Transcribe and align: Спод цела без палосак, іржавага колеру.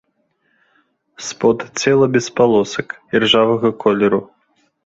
Спод 1.27 1.57
цела 1.83 2.05
без 2.15 2.27
палосак, 2.39 2.87
іржавага 3.19 3.69
колеру. 3.85 4.21